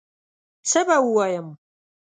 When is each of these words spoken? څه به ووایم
څه 0.69 0.79
به 0.87 0.97
ووایم 1.03 1.47